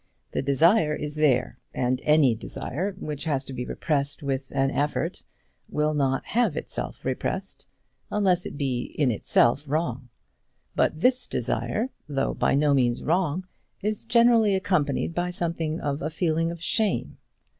The 0.31 0.41
desire 0.41 0.95
is 0.95 1.13
there; 1.13 1.59
and 1.75 2.01
any 2.03 2.33
desire 2.33 2.93
which 2.97 3.25
has 3.25 3.45
to 3.45 3.53
be 3.53 3.67
repressed 3.67 4.23
with 4.23 4.51
an 4.55 4.71
effort, 4.71 5.21
will 5.69 5.93
not 5.93 6.25
have 6.25 6.57
itself 6.57 7.05
repressed 7.05 7.67
unless 8.09 8.47
it 8.47 8.57
be 8.57 8.95
in 8.97 9.11
itself 9.11 9.63
wrong. 9.67 10.09
But 10.75 11.01
this 11.01 11.27
desire, 11.27 11.91
though 12.09 12.33
by 12.33 12.55
no 12.55 12.73
means 12.73 13.03
wrong, 13.03 13.45
is 13.81 14.03
generally 14.03 14.55
accompanied 14.55 15.13
by 15.13 15.29
something 15.29 15.79
of 15.79 16.01
a 16.01 16.09
feeling 16.09 16.49
of 16.49 16.63
shame. 16.63 17.17